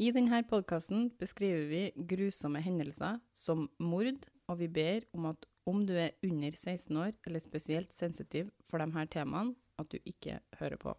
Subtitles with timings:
[0.00, 5.82] I denne podkasten beskriver vi grusomme hendelser som mord, og vi ber om at om
[5.84, 10.38] du er under 16 år eller spesielt sensitiv for de her temaene, at du ikke
[10.56, 10.94] hører på.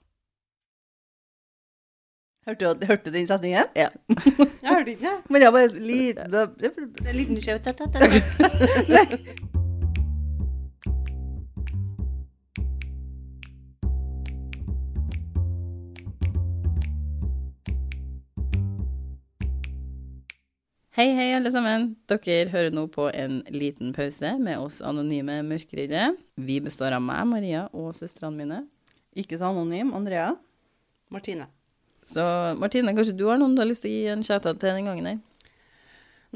[2.46, 3.74] Hørte du, hørte du den setningen?
[3.76, 3.90] Ja.
[4.62, 5.18] Jeg hørte ikke det.
[5.29, 6.33] Men jeg bare liten
[7.08, 7.58] En liten skjev
[21.01, 21.85] Hei, hei, alle sammen.
[22.11, 26.11] Dere hører nå på en liten pause med oss anonyme mørkeredde.
[26.37, 28.59] Vi består av meg, Maria, og søstrene mine.
[29.17, 29.95] Ikke så anonym.
[29.97, 30.27] Andrea?
[31.09, 31.47] Martine.
[32.05, 32.21] Så
[32.61, 34.91] Martine, kanskje du har noen du har lyst til å gi en shout-out til den
[34.91, 35.17] gangen her?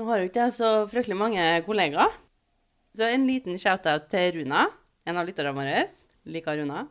[0.01, 2.17] Nå har jo ikke jeg så fryktelig mange kollegaer.
[2.97, 4.65] Så en liten shout-out til Runa,
[5.05, 5.85] en av lytterne våre.
[6.25, 6.87] Liker Runa.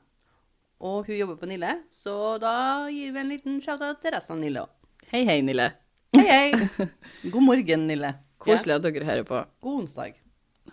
[0.78, 4.45] Og hun jobber på Nille, så da gir vi en liten shout-out til resten av
[4.47, 4.78] Nille òg.
[5.11, 5.72] Hei, hei, Nille.
[6.15, 6.89] Hei, hei.
[7.33, 8.12] God morgen, Nille.
[8.45, 9.41] Koselig at dere hører på.
[9.65, 10.17] God onsdag.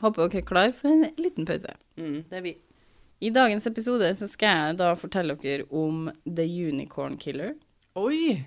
[0.01, 1.73] Håper dere er klar for en liten pause.
[1.99, 2.53] Mm, det er vi.
[3.21, 7.53] I dagens episode så skal jeg da fortelle dere om The Unicorn Killer.
[7.99, 8.39] Oi!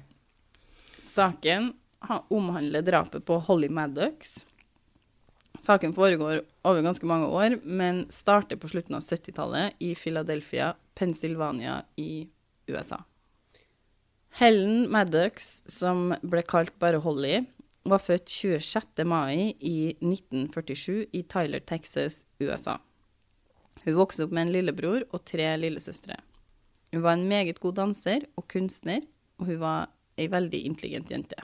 [1.14, 1.73] Saken
[2.09, 4.47] ha- omhandler drapet på Holly Maddox.
[5.62, 11.79] Saken foregår over ganske mange år, men starter på slutten av 70-tallet i Philadelphia, Pennsylvania
[11.97, 12.27] i
[12.69, 12.98] USA.
[14.34, 17.44] Helen Maddox, som ble kalt bare Holly,
[17.86, 19.04] var født 26.
[19.06, 22.80] mai i 1947 i Tyler, Texas, USA.
[23.84, 26.18] Hun vokste opp med en lillebror og tre lillesøstre.
[26.90, 29.06] Hun var en meget god danser og kunstner,
[29.38, 31.38] og hun var ei veldig intelligent jente.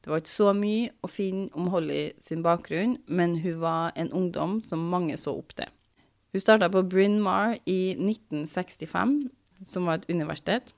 [0.00, 4.14] Det var ikke så mye å finne om Holly sin bakgrunn, men hun var en
[4.14, 5.66] ungdom som mange så opp til.
[6.30, 9.24] Hun starta på Bryn Mawr i 1965,
[9.66, 10.76] som var et universitet,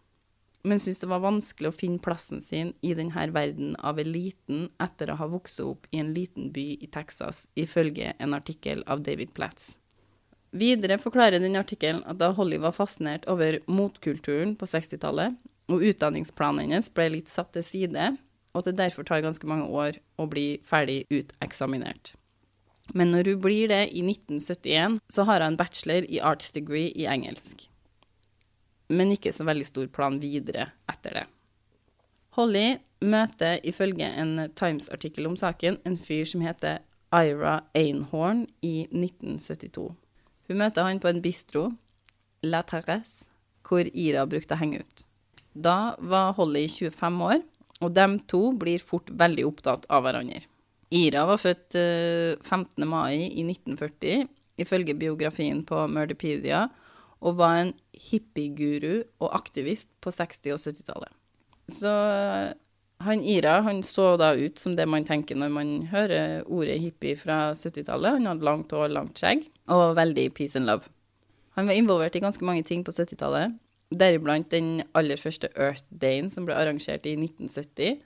[0.62, 5.10] men syntes det var vanskelig å finne plassen sin i denne verden av eliten etter
[5.10, 9.34] å ha vokst opp i en liten by i Texas, ifølge en artikkel av David
[9.34, 9.76] Platz.
[10.52, 15.38] Videre forklarer den artikkelen at da Holly var fascinert over motkulturen på 60-tallet,
[15.72, 18.10] og utdanningsplanen hennes ble litt satt til side,
[18.52, 22.12] og at det derfor tar ganske mange år å bli ferdig uteksaminert.
[22.92, 26.92] Men når hun blir det i 1971, så har hun en bachelor i arts degree
[26.92, 27.70] i engelsk.
[28.92, 31.26] Men ikke så veldig stor plan videre etter det.
[32.36, 36.80] Holly møter ifølge en Times-artikkel om saken en fyr som heter
[37.12, 39.90] Ira Einhorn i 1972.
[40.48, 41.66] Hun møter han på en bistro,
[42.42, 43.28] La Terrasse,
[43.68, 45.04] hvor Ira brukte å henge ut.
[45.52, 47.42] Da var Holly 25 år,
[47.82, 50.40] og de to blir fort veldig opptatt av hverandre.
[50.92, 52.84] Ira var født eh, 15.
[52.88, 54.26] mai i 1940,
[54.60, 56.66] ifølge biografien på Murderpedia,
[57.22, 61.12] og var en hippieguru og aktivist på 60- og 70-tallet.
[61.70, 62.52] Så eh,
[63.06, 67.16] han Ira han så da ut som det man tenker når man hører ordet hippie
[67.18, 68.18] fra 70-tallet.
[68.18, 70.90] Han hadde langt hår, langt skjegg, og veldig peace and love.
[71.58, 73.54] Han var involvert i ganske mange ting på 70-tallet,
[73.92, 77.98] deriblant den aller første Earth Dayen som ble arrangert i 1970,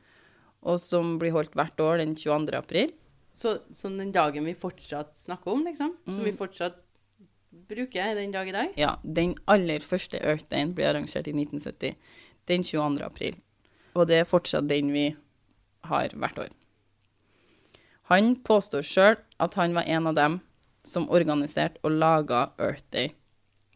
[0.66, 2.56] og som blir holdt hvert år den 22.
[2.59, 2.91] april.
[3.37, 6.38] Så, så den dagen vi fortsatt snakker om, liksom, som vi Mm.
[6.41, 6.81] fortsatt
[7.69, 11.97] bruker den dag i dag Ja, den aller første Earth Dayen ble arrangert i 1970,
[12.47, 13.03] den 22.
[13.04, 13.37] april.
[13.97, 15.09] Og det er fortsatt den vi
[15.88, 16.50] har hvert år.
[18.10, 20.41] Han påstår sjøl at han var en av dem
[20.87, 23.10] som organiserte og laga Earth Day.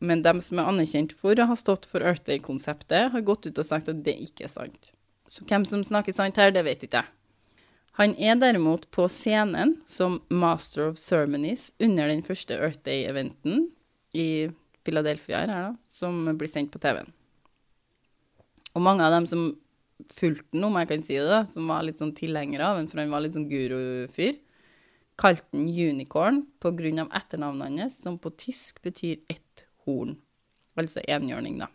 [0.01, 3.59] Men dem som er anerkjent for å ha stått for Earth Day-konseptet, har gått ut
[3.59, 4.93] og sagt at det ikke er sant.
[5.29, 7.17] Så hvem som snakker sant her, det vet ikke jeg.
[7.99, 13.67] Han er derimot på scenen som Master of Ceremonies under den første Earth Day-eventen
[14.17, 14.51] i
[14.85, 17.11] Philadelphia her, da, som blir sendt på TV-en.
[18.75, 19.51] Og mange av dem som
[20.17, 22.89] fulgte ham, om jeg kan si det, da, som var litt sånn tilhengere av ham,
[22.91, 24.39] for han var litt sånn gurufyr,
[25.21, 30.17] kalte den Unicorn av etternavnet hans, som på tysk betyr ett horn.
[30.81, 31.69] Altså enhjørning, da.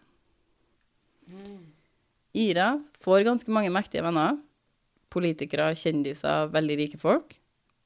[2.36, 4.40] Ira får ganske mange mektige venner.
[5.14, 7.38] Politikere, kjendiser, veldig rike folk.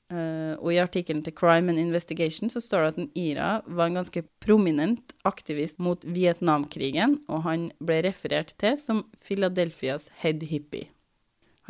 [0.10, 3.90] Eh, og i artikkelen til Crime and Investigation så står det at en Ira var
[3.90, 10.90] en ganske prominent aktivist mot Vietnamkrigen, og han ble referert til som Philadelphias head hippie.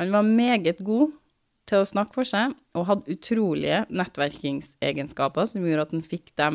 [0.00, 1.10] Han var meget god
[1.68, 6.48] til å snakke for seg, og hadde utrolige nettverkingsegenskaper som gjorde at han fikk de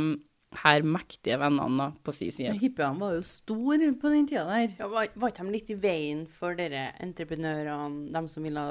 [0.63, 2.55] her mektige vennene på sin side.
[2.57, 4.73] Hippiene var jo store på den tida der.
[4.79, 8.65] Ja, var, var ikke de litt i veien for dere entreprenørene, dem som ville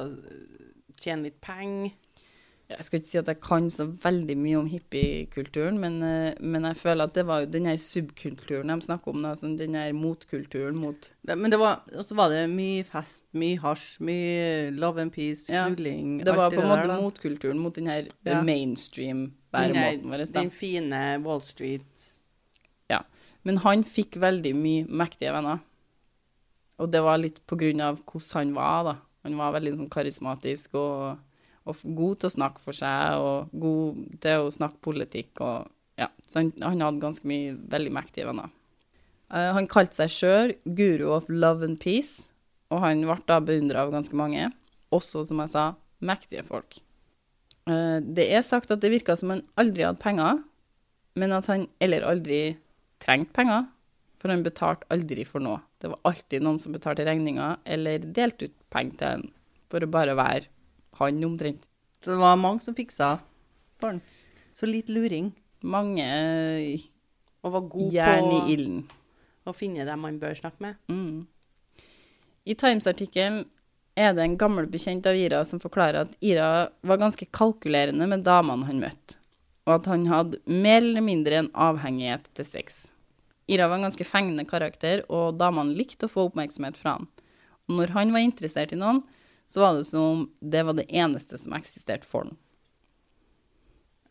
[0.99, 1.95] tjene litt penger?
[2.75, 6.67] Jeg skal ikke si at jeg kan så veldig mye om hippiekulturen, men, eh, men
[6.69, 10.77] jeg føler at det var den her subkulturen de snakker om, sånn den her motkulturen
[10.81, 15.47] mot men det var, også var det mye fest, mye hasj, mye love and peace,
[15.53, 18.43] Ja, knulling Det var på en måte motkulturen mot den her Ja.
[18.43, 20.33] mainstream Den, væremåten vår.
[20.33, 22.11] den fine Wall Street
[22.91, 23.03] Ja.
[23.45, 25.61] Men han fikk veldig mye mektige venner.
[26.79, 28.95] Og det var litt på grunn av hvordan han var, da.
[29.25, 31.19] Han var veldig sånn karismatisk og,
[31.65, 36.09] og god til å snakke for seg, og god til å snakke politikk og Ja.
[36.27, 38.49] Så han, han hadde ganske mye veldig mektige venner.
[39.31, 42.33] Uh, han kalte seg sjøl guru of love and peace,
[42.75, 44.49] og han ble da beundra av ganske mange.
[44.91, 45.69] Også, som jeg sa,
[46.03, 46.81] mektige folk.
[47.71, 50.43] Uh, det er sagt at det virka som han aldri hadde penger,
[51.15, 52.41] men at han eller aldri
[53.03, 53.71] trengte penger,
[54.19, 55.63] for han betalte aldri for noe.
[55.79, 59.25] Det var alltid noen som betalte regninger, eller delte ut penger til han,
[59.71, 60.51] for å bare være
[61.01, 61.69] han omtrent.
[62.03, 63.17] Så det var mange som fiksa
[63.81, 64.03] for han.
[64.55, 65.33] Så litt luring.
[65.65, 66.85] Mange eh,
[67.45, 68.85] og var god jern i på ilden.
[69.45, 70.79] å finne dem man bør snakke med.
[70.89, 71.27] Mm.
[72.45, 73.43] I Times-artikkelen
[73.97, 78.25] er det en gammel bekjent av Ira som forklarer at Ira var ganske kalkulerende med
[78.27, 79.19] damene han møtte,
[79.69, 82.81] og at han hadde mer eller mindre en avhengighet til sex.
[83.49, 87.09] Ira var en ganske fengende karakter, og damene likte å få oppmerksomhet fra han.
[87.69, 89.03] Og når han var interessert i noen,
[89.47, 92.39] så var det som om det var det eneste som eksisterte for han.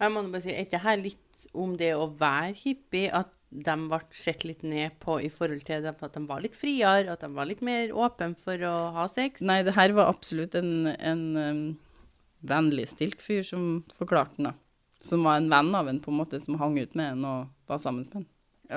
[0.03, 3.75] Jeg må bare si, Er ikke her litt om det å være hippie, at de
[3.89, 7.30] ble sett litt ned på i forhold til at de var litt friere, at de
[7.35, 9.44] var litt mer åpne for å ha sex?
[9.45, 11.63] Nei, det her var absolutt en, en um,
[12.41, 14.56] vennligstilt fyr som forklarte den, da.
[15.03, 17.69] Som var en venn av en, på en måte, som hang ut med en og
[17.69, 18.29] var sammen med en.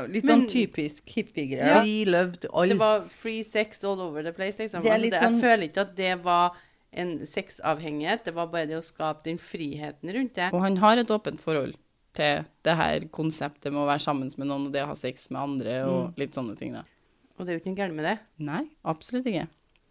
[0.09, 1.83] Litt Men- sånn typisk hippiegreier.
[1.87, 2.67] Ja.
[2.67, 4.83] Det var free sex all over the place, liksom.
[4.83, 6.57] Det er altså, det, jeg sånn- føler ikke at det var
[6.93, 10.53] en sexavhengighet, det var bare det å skape den friheten rundt det.
[10.53, 11.75] Og han har et åpent forhold
[12.17, 15.31] til det her konseptet med å være sammen med noen og det å ha sex
[15.31, 16.85] med andre og litt sånne ting, da.
[17.39, 18.19] Og det er jo ikke noe galt med det.
[18.39, 19.49] Nei, absolutt ikke.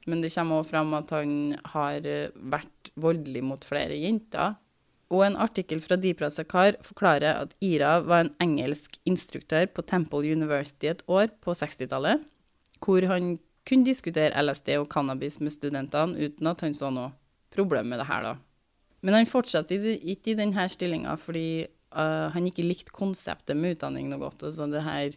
[0.07, 1.31] Men det kommer også fram at han
[1.74, 4.56] har eh, vært voldelig mot flere jenter.
[5.15, 10.27] Og en artikkel fra Deepra Sakar forklarer at Ira var en engelsk instruktør på Temple
[10.27, 12.25] University et år på 60-tallet,
[12.83, 17.13] hvor han kunne diskutere LSD og cannabis med studentene uten at han så noe
[17.56, 18.35] problem med det her, da.
[19.06, 21.47] Men han fortsatte ikke i denne stillinga fordi
[21.95, 24.47] uh, han ikke likte konseptet med utdanning noe godt.
[24.51, 25.15] så det her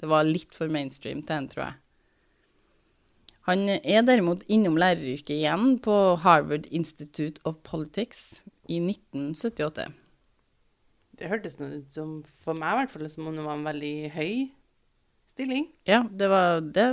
[0.00, 1.80] det var litt for mainstream til han, tror jeg.
[3.44, 9.86] Han er derimot innom læreryrket igjen på Harvard Institute of Politics i 1978.
[11.14, 13.66] Det hørtes noe ut som, for meg i hvert fall, som om det var en
[13.68, 14.32] veldig høy
[15.30, 15.68] stilling.
[15.86, 16.86] Ja, det var det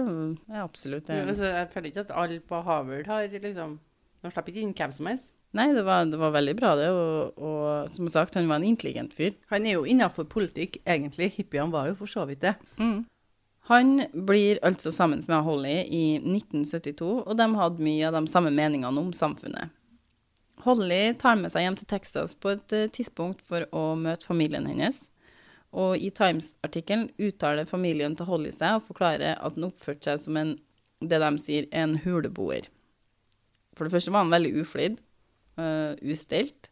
[0.49, 1.21] Ja, absolutt det.
[1.25, 3.79] Altså, jeg føler ikke at alle på Harvard har liksom
[4.21, 5.31] De slipper ikke inn hvem som helst.
[5.57, 6.89] Nei, det var, det var veldig bra, det.
[6.95, 9.33] Og, og som sagt, han var en intelligent fyr.
[9.51, 11.31] Han er jo innafor politikk, egentlig.
[11.35, 12.53] Hippiene var jo for så vidt det.
[13.69, 18.53] Han blir altså sammen med Holly i 1972, og de hadde mye av de samme
[18.55, 19.73] meningene om samfunnet.
[20.65, 24.67] Holly tar med seg hjem til Texas på et eh, tidspunkt for å møte familien
[24.69, 24.99] hennes.
[25.71, 30.39] Og i Times-artikkelen uttaler familien til Holly seg og forklarer at han oppførte seg som
[30.39, 30.57] en,
[30.99, 32.67] det de sier, en huleboer.
[33.77, 34.99] For det første var han veldig uflidd,
[35.55, 36.67] uh, ustelt.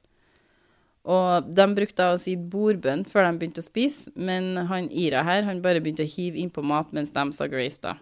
[1.09, 5.45] Og de brukte å si bordbønn før de begynte å spise, men han Ira her,
[5.47, 7.95] han bare begynte å hive innpå mat mens de sa Grace, da.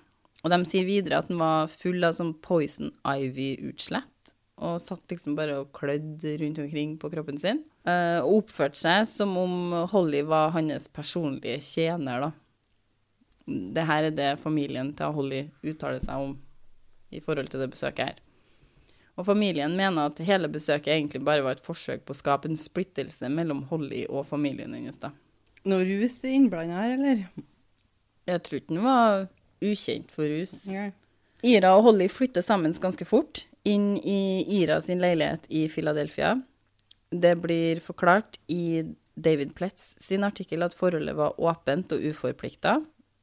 [0.43, 4.09] Og de sier videre at han var full av sånn poison ivy-utslett,
[4.57, 7.63] og satt liksom bare og klødde rundt omkring på kroppen sin.
[7.87, 12.31] eh, og oppførte seg som om Holly var hans personlige tjener, da.
[13.47, 16.33] Det her er det familien til Holly uttaler seg om
[17.15, 18.17] i forhold til det besøket her.
[19.17, 22.59] Og familien mener at hele besøket egentlig bare var et forsøk på å skape en
[22.59, 25.13] splittelse mellom Holly og familien hennes, da.
[25.67, 27.23] Noe rus innblanda her, eller?
[28.27, 29.27] Jeg tror ikke den var
[29.63, 30.53] ukjent for rus.
[31.47, 36.35] Ira og Holly flytter sammen ganske fort inn i Ira sin leilighet i Philadelphia.
[37.11, 38.83] Det blir forklart i
[39.15, 42.77] David Pletz sin artikkel at forholdet var åpent og uforplikta.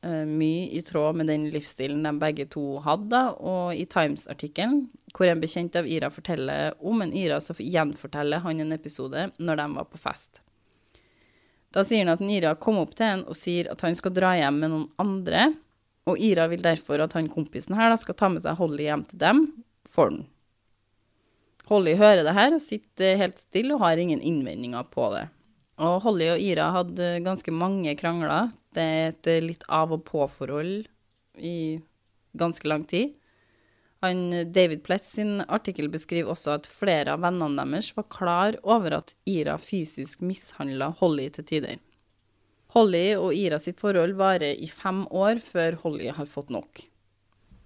[0.04, 3.20] Eh, mye i tråd med den livsstilen de begge to hadde.
[3.40, 8.60] Og i Times-artikkelen, hvor en bekjent av Ira forteller om en Ira, så gjenforteller han
[8.60, 10.42] en episode når de var på fest.
[11.74, 14.34] Da sier han at Ira kom opp til en og sier at han skal dra
[14.38, 15.48] hjem med noen andre,
[16.04, 19.06] og Ira vil derfor at han kompisen her da skal ta med seg Holly hjem
[19.08, 19.46] til dem
[19.88, 20.26] for den.
[21.70, 25.26] Holly hører det her og sitter helt stille og har ingen innvendinger på det.
[25.82, 28.52] Og Holly og Ira hadde ganske mange krangler.
[28.74, 30.84] Det er et litt av og på-forhold
[31.40, 31.80] i
[32.38, 33.16] ganske lang tid.
[34.04, 38.98] Han, David Pletz sin artikkel beskriver også at flere av vennene deres var klar over
[38.98, 41.78] at Ira fysisk mishandla Holly til tider.
[42.74, 46.84] Holly og Ira sitt forhold varer i fem år før Holly har fått nok.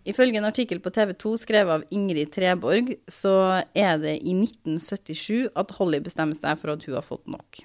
[0.09, 5.51] Ifølge en artikkel på TV 2 skrevet av Ingrid Treborg, så er det i 1977
[5.59, 7.61] at Holly bestemmer seg for at hun har fått nok.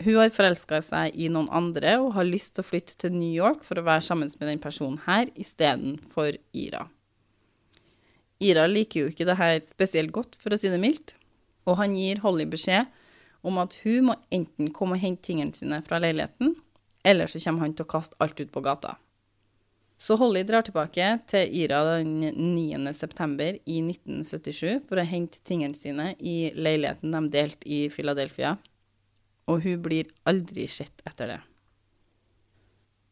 [0.00, 3.28] Hun har forelska seg i noen andre og har lyst til å flytte til New
[3.28, 6.86] York for å være sammen med den personen her istedenfor Ira.
[8.40, 11.12] Ira liker jo ikke det her spesielt godt, for å si det mildt,
[11.68, 12.88] og han gir Holly beskjed
[13.44, 16.56] om at hun må enten komme og hente tingene sine fra leiligheten,
[17.04, 18.96] eller så kommer han til å kaste alt ut på gata.
[20.00, 22.22] Så Holly drar tilbake til Ira den
[22.56, 22.92] 9.
[22.96, 28.54] september i 1977 for å hente tingene sine i leiligheten de delte i Philadelphia,
[29.44, 31.38] og hun blir aldri sett etter det.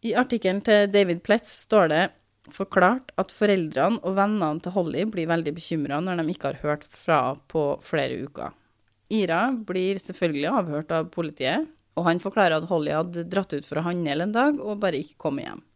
[0.08, 2.02] I artikkelen til David Pletz står det
[2.54, 6.88] forklart at foreldrene og vennene til Holly blir veldig bekymra når de ikke har hørt
[6.88, 8.56] fra på flere uker.
[9.12, 11.68] Ira blir selvfølgelig avhørt av politiet,
[12.00, 15.04] og han forklarer at Holly hadde dratt ut for å handle en dag og bare
[15.04, 15.67] ikke kommet hjem.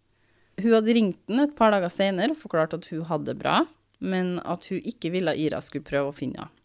[0.63, 3.63] Hun hadde ringt den et par dager senere og forklart at hun hadde det bra,
[4.03, 6.59] men at hun ikke ville Ira skulle prøve å finne henne.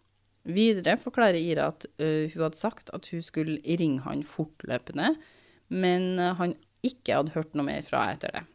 [0.47, 5.17] Videre forklarer Ira at uh, hun hadde sagt at hun skulle ringe han fortløpende,
[5.67, 6.53] men han
[6.87, 8.45] ikke hadde hørt noe mer fra etter det.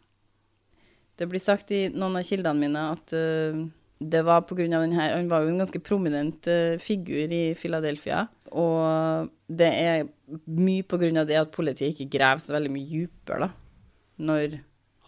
[1.21, 3.61] Det blir sagt i noen av kildene mine at uh,
[4.03, 8.25] det var grunn av denne Han var jo en ganske prominent uh, figur i Philadelphia,
[8.53, 10.09] og det er
[10.49, 10.85] mye
[11.21, 13.51] av det at politiet ikke graver så veldig mye dypere, da,
[14.25, 14.59] når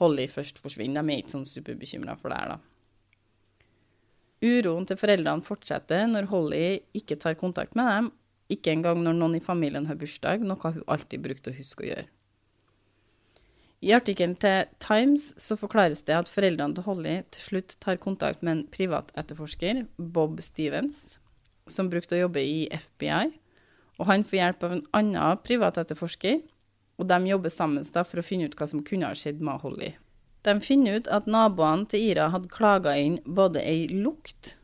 [0.01, 1.05] Holly først forsvinner.
[1.05, 2.61] De er ikke sånn superbekymra for det her, da.
[4.45, 6.67] Uroen til foreldrene fortsetter når Holly
[6.99, 8.11] ikke tar kontakt med dem,
[8.53, 11.89] ikke engang når noen i familien har bursdag, noe hun alltid brukte å huske å
[11.89, 12.11] gjøre.
[13.85, 18.45] I artikkelen til Times så forklares det at foreldrene til Holly til slutt tar kontakt
[18.45, 21.19] med en privatetterforsker, Bob Stevens,
[21.69, 23.35] som brukte å jobbe i FBI,
[24.01, 26.41] og han får hjelp av en annen privatetterforsker,
[26.99, 29.95] og de jobber sammen for å finne ut hva som kunne ha skjedd med Holly.
[30.45, 34.59] De finner ut at naboene til Ira hadde klaga inn både ei lukt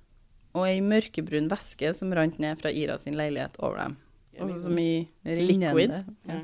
[0.53, 3.97] og ei mørkebrun væske som rant ned fra Ira sin leilighet over dem.
[4.41, 5.95] Altså som i liquid.
[6.29, 6.41] Ja.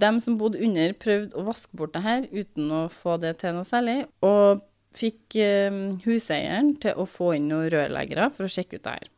[0.00, 3.56] De som bodde under, prøvde å vaske bort det her uten å få det til
[3.56, 4.62] noe særlig, og
[4.94, 9.10] fikk eh, huseieren til å få inn noen rørleggere for å sjekke ut det her.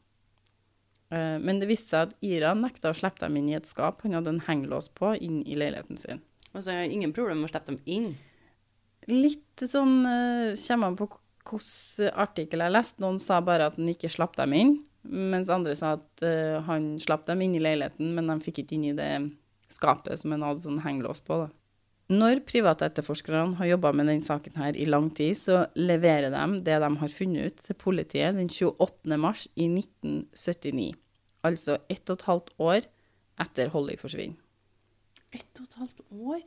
[1.13, 4.01] Eh, men det viste seg at Ira nekta å slippe dem inn i et skap
[4.07, 6.23] han hadde en hengelås på, inn i leiligheten sin.
[6.53, 8.13] Altså, jeg har ingen problem med å slippe dem inn.
[9.11, 13.03] Litt sånn uh, Kommer an på hvilken artikkel jeg leste.
[13.03, 16.95] Noen sa bare at han ikke slapp dem inn, mens andre sa at uh, han
[17.03, 19.11] slapp dem inn i leiligheten, men de fikk ikke inn i det
[19.73, 21.43] skapet som han hadde sånn hengelås på.
[21.45, 21.51] da.
[22.13, 26.61] Når private etterforskerne har jobba med denne saken her i lang tid, så leverer de
[26.65, 29.17] det de har funnet ut til politiet den 28.
[29.21, 30.93] mars i 1979.
[31.43, 32.89] Altså ett og et halvt år
[33.43, 34.39] etter Holly forsvinner.
[35.33, 36.43] Ett og et halvt år?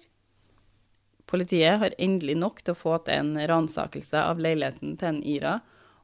[1.26, 5.56] Politiet har endelig nok til å få til en ransakelse av leiligheten til en Ira,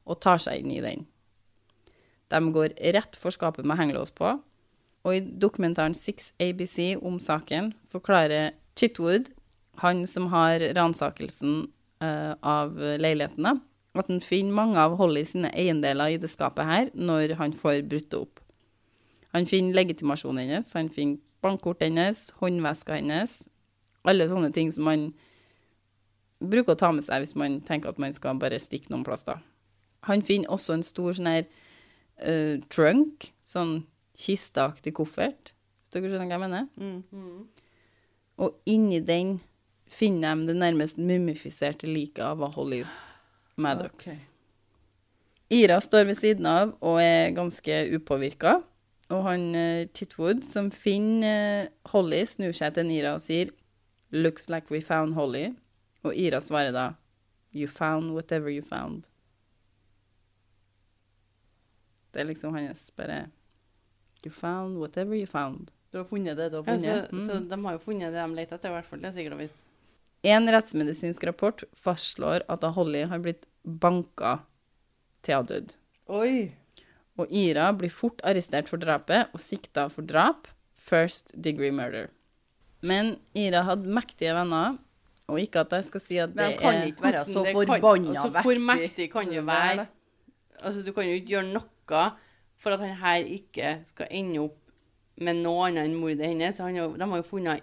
[0.10, 1.06] og tar seg inn i den.
[2.32, 4.34] De går rett for skapet med hengelås på,
[5.02, 9.30] og i dokumentaren 6 ABC om saken forklarer Chitwood,
[9.82, 11.68] han som har ransakelsen
[12.04, 13.60] uh, av leilighetene,
[13.98, 17.84] at han finner mange av Holly sine eiendeler i det skapet her når han får
[17.92, 18.42] brutt det opp.
[19.36, 23.38] Han finner legitimasjonen hennes, han finner bankkortet hennes, håndveska hennes,
[24.08, 25.10] alle sånne ting som man
[26.42, 29.24] bruker å ta med seg hvis man tenker at man skal bare stikke noen plass,
[29.28, 29.38] da.
[30.10, 33.84] Han finner også en stor sånn her uh, trunk, sånn
[34.18, 36.68] kisteaktig koffert, hvis dere skjønner hva jeg mener.
[36.82, 37.46] Mm.
[38.42, 39.36] Og inni den
[39.92, 42.82] finner de det nærmest mumifiserte liket av Holly
[43.62, 44.08] Maddox.
[44.08, 44.20] Okay.
[45.52, 48.62] Ira står ved siden av og er ganske upåvirka.
[49.12, 53.52] Og han eh, Titwood, som finner eh, Holly, snur seg til Ira og sier
[54.12, 55.50] Looks like we found Holly.
[56.04, 56.90] Og Ira svarer da
[57.54, 59.10] You found whatever you found.
[62.12, 63.26] Det er liksom hans bare
[64.26, 65.72] You found whatever you found.
[65.92, 67.12] Du har funnet det du har Ja, funnet.
[67.12, 67.26] mm.
[67.28, 69.00] så de har jo funnet det de leter etter, i hvert fall.
[69.02, 69.64] Det er sikkert og visst.
[70.24, 74.38] En rettsmedisinsk rapport fastslår at Holly har blitt banka
[75.26, 75.74] til hun dødd.
[76.08, 76.52] Oi!
[77.20, 82.08] Og Ira blir fort arrestert for drapet og sikta for drap, first degree murder.
[82.82, 84.78] Men Ira hadde mektige venner,
[85.28, 87.44] og ikke at jeg skal si at det er Men han kan ikke være så
[87.54, 89.86] forbanna altså, Hvor mektig kan du være?
[90.62, 92.02] Altså, du kan jo ikke gjøre noe
[92.62, 94.58] for at han her ikke skal ende opp
[95.22, 96.58] med noe annet enn mordet hennes.
[96.58, 97.62] Han jo- de har jo funnet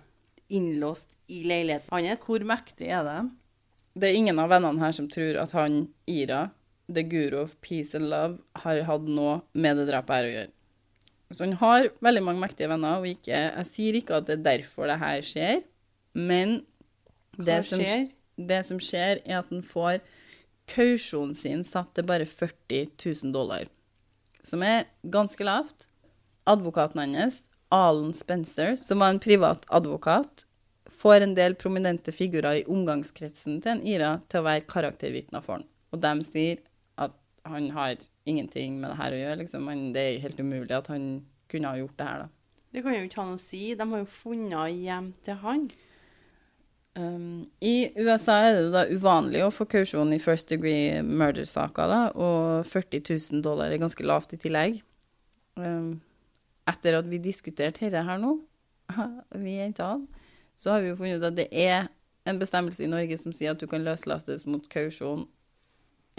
[0.50, 2.20] innlåst i leiligheten hans.
[2.26, 3.30] Hvor mektig er det?
[3.98, 6.50] Det er ingen av vennene her som tror at han Ira
[6.88, 10.52] The Guru of Peace and Love har hatt noe med det drapet her å gjøre.
[11.28, 14.46] Så han har veldig mange mektige venner, og ikke, jeg sier ikke at det er
[14.46, 15.60] derfor det her skjer,
[16.16, 16.62] men
[17.36, 17.82] det som,
[18.40, 20.00] det som skjer, er at han får
[20.68, 23.68] kausjonen sin satt til bare 40 000 dollar,
[24.40, 25.86] som er ganske lavt.
[26.48, 30.46] Advokaten hans, Alan Spencer, som var en privat advokat,
[30.98, 35.58] får en del prominente figurer i omgangskretsen til en Ira til å være karaktervitner for
[35.58, 35.68] han.
[35.92, 36.64] Og de sier
[37.52, 37.96] han har
[38.28, 39.40] ingenting med det her å gjøre.
[39.42, 39.68] Liksom.
[39.70, 41.10] Han, det er helt umulig at han
[41.50, 42.32] kunne ha gjort det her, da.
[42.68, 43.62] Det kan jo ikke ha noe å si.
[43.76, 45.68] De har jo funnet hjem til han.
[46.98, 51.92] Um, I USA er det jo da uvanlig å få kausjon i first degree murder-saker,
[51.92, 53.04] da, og 40
[53.38, 54.80] 000 dollar er ganske lavt i tillegg.
[55.58, 56.00] Um,
[56.68, 58.34] etter at vi diskuterte dette her nå,
[59.44, 60.08] vi jentene,
[60.58, 61.86] så har vi jo funnet ut at det er
[62.28, 65.24] en bestemmelse i Norge som sier at du kan løslates mot kausjon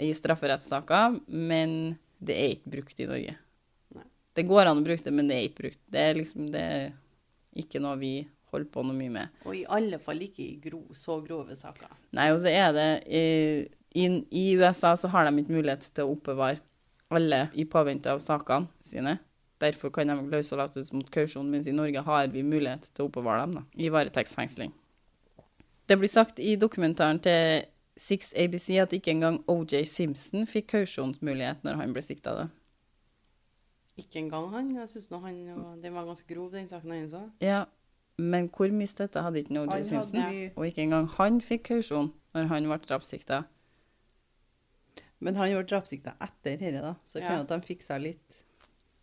[0.00, 3.36] i strafferettssaker, men det er ikke brukt i Norge.
[3.96, 4.06] Nei.
[4.36, 5.80] Det går an å bruke det, men det er ikke brukt.
[5.90, 6.92] Det er liksom det er
[7.60, 8.14] ikke noe vi
[8.50, 9.40] holder på noe mye med.
[9.46, 11.90] Og i alle fall ikke i gro, så grove saker.
[12.16, 13.24] Nei, og så er det i,
[13.94, 16.60] i, I USA så har de ikke mulighet til å oppbevare
[17.10, 19.18] alle i påvente av sakene sine.
[19.60, 23.44] Derfor kan de løslates mot kausjon, mens i Norge har vi mulighet til å oppbevare
[23.44, 24.72] dem da, i varetektsfengsling.
[25.90, 27.66] Det blir sagt i dokumentaren til
[27.96, 32.34] 6 ABC at ikke engang OJ Simpson fikk kausjonsmulighet når han ble sikta.
[32.34, 32.46] da.
[33.98, 34.70] Ikke engang han.
[34.76, 37.30] Jeg synes nå han Den var ganske grov, den saken hans òg.
[37.40, 37.64] Ja,
[38.18, 40.20] men hvor mye støtte hadde ikke OJ Simpson?
[40.20, 40.50] hadde?
[40.56, 43.42] Og ikke engang han fikk kausjon når han ble drapssikta.
[45.20, 46.94] Men han ble drapssikta etter dette, da.
[47.06, 47.28] Så Ja.
[47.28, 48.44] kan jo at de fiksa litt.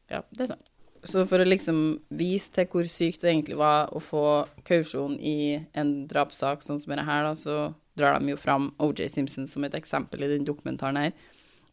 [0.09, 0.69] Ja, det er sant.
[1.03, 5.65] Så for å liksom vise til hvor sykt det egentlig var å få kausjon i
[5.75, 9.65] en drapssak sånn som dette her, da, så drar de jo fram OJ Simpson som
[9.67, 11.11] et eksempel i den dokumentaren her.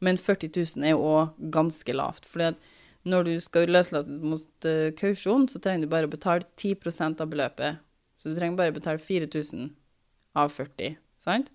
[0.04, 2.26] Men 40 000 er jo òg ganske lavt.
[2.26, 2.54] for
[3.04, 7.28] når du skal løslate mot uh, kausjon, så trenger du bare å betale 10% av
[7.28, 7.82] beløpet.
[8.16, 9.68] Så du trenger bare å betale 4000
[10.40, 11.50] av 40, sant?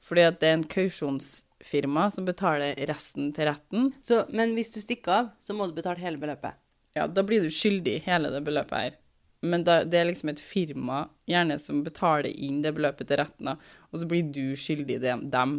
[0.00, 4.78] Fordi at det er en kausjonsfirma som betaler resten til retten, Så, men hvis du
[4.80, 6.54] stikker av, så må du betale hele beløpet.
[6.94, 8.99] ja, da blir du skyldig hele det beløpet her.
[9.40, 13.54] Men da, det er liksom et firma gjerne som betaler inn det beløpet til retten,
[13.54, 15.54] og så blir du skyldig dem, dem,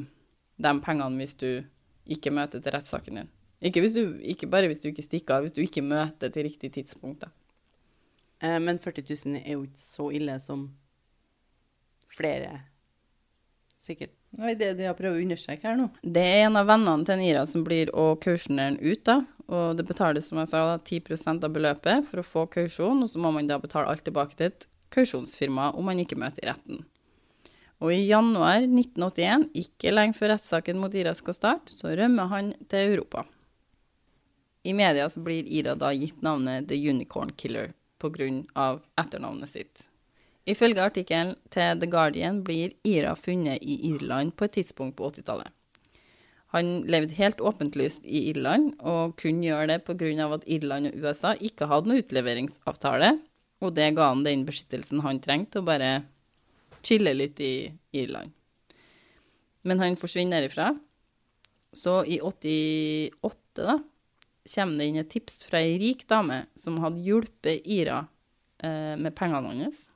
[0.62, 1.48] de pengene hvis du
[2.12, 3.32] ikke møter til rettssaken din.
[3.62, 6.72] Ikke, du, ikke bare hvis du ikke stikker av, hvis du ikke møter til riktig
[6.78, 7.26] tidspunkt.
[7.26, 7.32] da.
[8.42, 10.66] Eh, men 40 000 er jo ikke så ille som
[12.12, 12.56] flere
[13.78, 14.14] sikkert.
[14.32, 15.90] Det er det jeg prøver å understreke her nå.
[16.02, 19.18] Det er en av vennene til Nira som blir å kausjonere ut, da.
[19.52, 23.12] Og det betales, som jeg sa, da, 10% av beløpet for å få kausjon, og
[23.12, 26.50] så må man da betale alt tilbake til et kausjonsfirma om man ikke møter i
[26.52, 26.86] retten.
[27.82, 32.56] Og i januar 1981, ikke lenge før rettssaken mot Ira skal starte, så rømmer han
[32.72, 33.26] til Europa.
[34.64, 38.80] I media så blir Ira da gitt navnet The Unicorn Killer pga.
[39.02, 39.88] etternavnet sitt.
[40.50, 45.52] Ifølge artikkelen til The Guardian blir Ira funnet i Irland på et tidspunkt på 80-tallet.
[46.52, 50.34] Han levde helt åpentlyst i Irland, og kunne gjøre det pga.
[50.34, 53.20] at Irland og USA ikke hadde noen utleveringsavtale,
[53.62, 56.04] og det ga han den beskyttelsen han trengte, å bare
[56.84, 58.34] chille litt i Irland.
[59.64, 60.74] Men han forsvinner derifra.
[61.72, 63.14] Så i 88,
[63.62, 63.78] da,
[64.56, 68.02] kommer det inn et tips fra ei rik dame som hadde hjulpet Ira
[68.64, 69.91] eh, med pengene hans.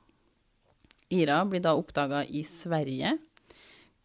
[1.14, 3.16] Ira blir da oppdaga i Sverige,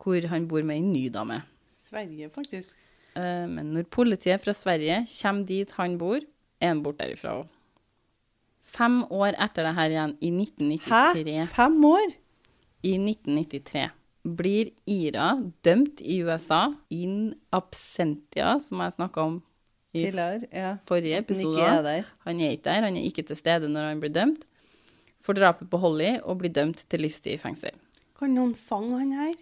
[0.02, 1.42] hvor han bor med ei ny dame.
[1.86, 2.76] Sverige, faktisk.
[3.16, 6.20] Eh, Men når politiet fra Sverige kommer dit han bor,
[6.62, 7.48] er han borte derifra òg.
[8.72, 11.48] Fem år etter det her igjen, i 1993, Hæ?
[11.56, 12.14] Fem år?
[12.84, 13.90] i 1993
[14.24, 15.34] blir Ira
[15.66, 19.42] dømt i USA in absentia, som jeg snakka om
[19.94, 20.48] i Tidligere?
[20.54, 20.76] Ja.
[20.88, 22.06] forrige episode.
[22.26, 24.46] Han er ikke der, han er ikke til stede når han blir dømt.
[25.22, 27.76] For drapet på Holly og blir dømt til livstid i fengsel.
[28.18, 29.36] Kan noen fange han her?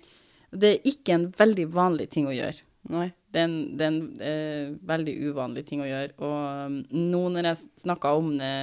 [0.49, 2.65] Det er ikke en veldig vanlig ting å gjøre.
[2.89, 3.09] Nei.
[3.29, 6.15] Det er en, det er en eh, veldig uvanlig ting å gjøre.
[6.25, 8.53] Og um, nå når jeg snakka om det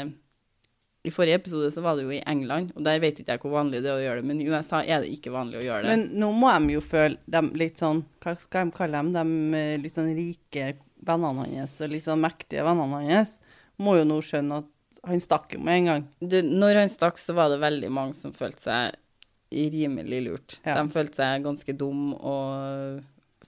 [1.07, 3.53] i forrige episode, så var det jo i England, og der vet ikke jeg hvor
[3.55, 5.85] vanlig det er å gjøre det, men i USA er det ikke vanlig å gjøre
[5.85, 5.93] det.
[5.93, 9.13] Men nå må de jo føle dem litt sånn Hva skal de kalle dem?
[9.15, 10.73] De eh, litt sånn rike
[11.07, 13.37] vennene hans og litt sånn mektige vennene hans
[13.79, 14.73] må jo nå skjønne at
[15.07, 16.07] han stakk jo med en gang.
[16.21, 19.03] du, når han stakk, så var det veldig mange som følte seg
[19.51, 20.57] rimelig lurt.
[20.67, 20.81] Ja.
[20.81, 23.05] De følte seg ganske dum og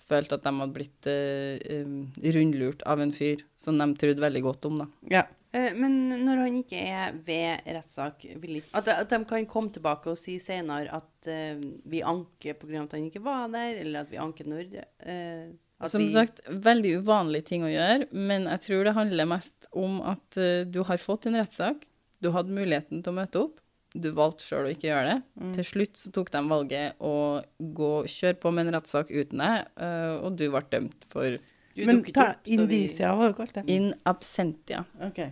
[0.09, 1.97] følte at de hadde blitt um,
[2.37, 4.88] rundlurt av en fyr som de trodde veldig godt om, da.
[5.18, 5.27] Ja.
[5.53, 10.21] Eh, Men når han ikke er ved rettssak, at, at de kan komme tilbake og
[10.21, 12.85] si senere at uh, vi anker pga.
[12.85, 16.41] at han ikke var der, eller at vi anker når eh, At Som de- sagt,
[16.51, 20.81] veldig uvanlig ting å gjøre, men jeg tror det handler mest om at uh, du
[20.83, 21.85] har fått en rettssak,
[22.21, 23.61] du hadde muligheten til å møte opp,
[23.95, 25.19] du valgte sjøl å ikke gjøre det.
[25.41, 25.53] Mm.
[25.55, 27.12] Til slutt så tok de valget å
[27.59, 31.38] gå, kjøre på med en rettssak uten deg, uh, og du ble dømt for
[31.79, 33.62] Du Men ta opp, indisia, hva har du kalt det?
[33.71, 34.83] in absentia.
[35.12, 35.31] Okay.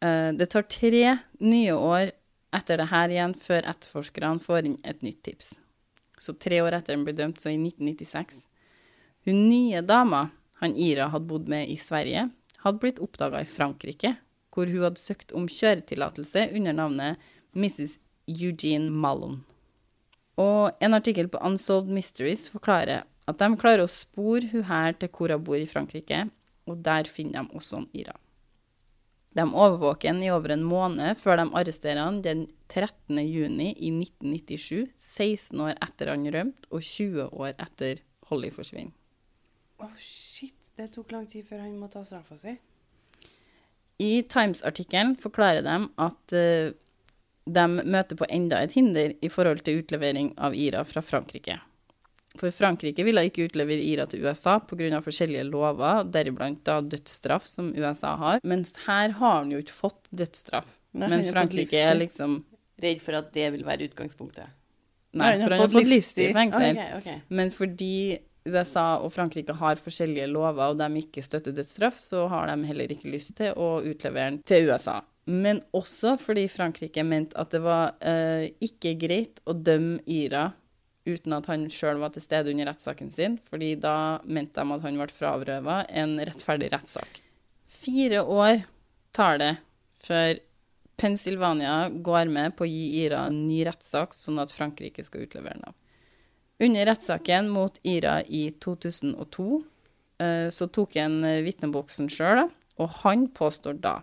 [0.00, 2.10] Uh, Det tar tre nye år
[2.56, 5.58] etter det her igjen før etterforskerne får inn et nytt tips.
[6.18, 8.46] Så tre år etter den ble dømt, så i 1996.
[9.24, 10.28] Hun nye dama
[10.60, 12.28] han Ira hadde bodd med i Sverige,
[12.60, 14.14] hadde blitt oppdaga i Frankrike,
[14.52, 17.98] hvor hun hadde søkt om kjøretillatelse under navnet Mrs.
[18.28, 19.38] Eugene Mallon.
[20.40, 25.08] Og en artikkel på Unsolved Mysteries forklarer at de klarer å spore hun her til
[25.14, 26.26] hvor hun bor i Frankrike,
[26.68, 28.16] og der finner de også Ira.
[29.34, 33.18] De overvåker ham i over en måned før de arresterer han den 13.
[33.24, 38.94] juni i 1997, 16 år etter han rømte, og 20 år etter Holly forsvinner.
[39.82, 40.56] Å, shit.
[40.74, 42.56] Det tok lang tid før han må ta straffa si.
[44.02, 46.72] I Times-artikkelen forklarer de at uh,
[47.44, 51.60] de møter på enda et hinder i forhold til utlevering av Ira fra Frankrike.
[52.40, 54.98] For Frankrike ville ikke utlevere Ira til USA pga.
[55.04, 58.40] forskjellige lover, deriblant da dødsstraff, som USA har.
[58.42, 60.80] Mens her har han jo ikke fått dødsstraff.
[60.94, 62.42] Nei, Men Frankrike er liksom
[62.82, 64.50] Redd for at det vil være utgangspunktet.
[65.14, 66.64] Nei, Nei, for han har fått livstid i fengsel.
[66.74, 67.20] Okay, okay.
[67.30, 72.50] Men fordi USA og Frankrike har forskjellige lover, og de ikke støtter dødsstraff, så har
[72.50, 75.00] de heller ikke lyst til å utlevere den til USA.
[75.24, 80.50] Men også fordi Frankrike mente at det var eh, ikke greit å dømme Ira
[81.08, 84.84] uten at han sjøl var til stede under rettssaken sin, fordi da mente de at
[84.84, 87.20] han ble frarøva en rettferdig rettssak.
[87.68, 88.64] Fire år
[89.16, 89.52] tar det
[90.04, 90.40] før
[91.00, 95.60] Pennsylvania går med på å gi Ira en ny rettssak, sånn at Frankrike skal utlevere
[95.60, 95.76] den.
[96.62, 99.64] Under rettssaken mot Ira i 2002
[100.22, 102.46] eh, så tok han eh, vitneboksen sjøl,
[102.78, 103.98] og han påstår da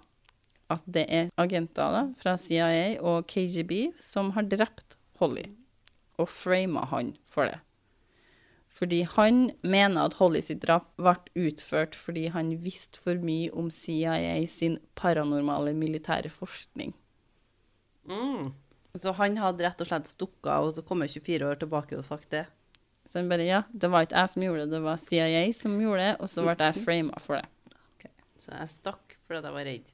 [0.72, 5.50] at det er agenter da, fra CIA og KGB som har drept Holly,
[6.20, 7.60] og frama han for det.
[8.72, 13.68] Fordi han mener at Holly sitt drap ble utført fordi han visste for mye om
[13.72, 16.96] CIA sin paranormale militære forskning.
[18.08, 18.54] Mm.
[19.00, 22.04] Så han hadde rett og slett stukket av og så kommet 24 år tilbake og
[22.06, 22.46] sagt det.
[23.08, 25.80] Så han bare, ja, det var ikke jeg som gjorde det, det var CIA som
[25.82, 28.12] gjorde det, og så ble jeg frama for det.
[28.42, 29.90] Så jeg stakk fordi jeg var redd.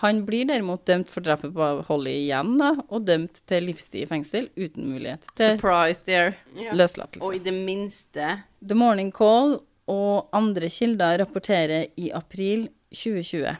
[0.00, 4.10] Han blir derimot dømt for drapet på Holly igjen, da, og dømt til livstid i
[4.10, 6.36] fengsel uten mulighet til Surprise there.
[6.54, 7.24] Løslatelse.
[7.26, 9.56] Og i det minste The Morning Call
[9.90, 13.50] og andre kilder rapporterer i april 2020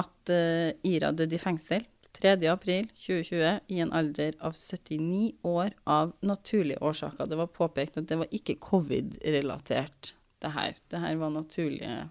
[0.00, 1.86] at uh, Ira døde i fengsel
[2.20, 2.46] 3.
[2.52, 7.26] april 2020 i en alder av 79 år av naturlige årsaker.
[7.26, 10.76] Det var påpekt at det var ikke covid-relatert, det her.
[10.88, 12.08] Det her var naturlige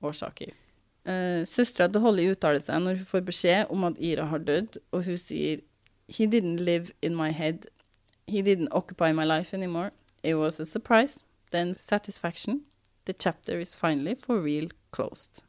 [0.00, 0.52] årsaker.
[1.08, 4.80] Uh, Søstera til Holly uttaler seg når hun får beskjed om at Ira har dødd,
[4.92, 5.64] og hun sier
[6.10, 7.68] He didn't live in my head.
[8.26, 9.92] He didn't occupy my life anymore.
[10.22, 12.64] It was a surprise, then satisfaction.
[13.06, 15.44] The chapter is finally for real closed.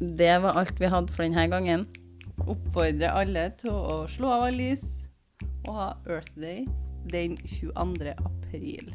[0.00, 1.86] Det var alt vi hadde for denne gangen.
[2.44, 4.84] Oppfordrer alle til å slå av alle lys
[5.66, 6.66] og ha Earth Day
[7.10, 8.12] den 22.
[8.16, 8.92] april.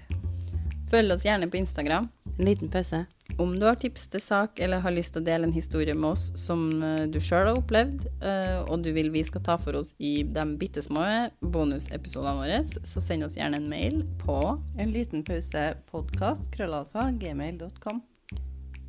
[0.92, 2.10] Følg oss gjerne på Instagram.
[2.38, 3.06] En liten pause.
[3.40, 6.10] Om du har tips til sak eller har lyst til å dele en historie med
[6.12, 9.80] oss som eh, du sjøl har opplevd, eh, og du vil vi skal ta for
[9.80, 11.06] oss i de bitte små
[11.40, 14.38] bonusepisodene våre, så send oss gjerne en mail på
[14.78, 18.04] En liten pause podkast krøllalfa gmail.com.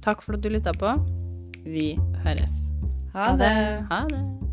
[0.03, 0.97] Takk for at du lytta på.
[1.63, 1.93] Vi
[2.27, 2.59] høres.
[3.13, 3.87] Ha det!
[3.91, 4.52] Ha det.